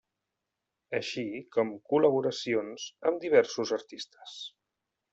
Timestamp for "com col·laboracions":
1.57-2.89